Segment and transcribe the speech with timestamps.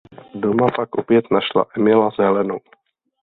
[0.35, 2.59] Doma pak opět našla Emila s Helenou.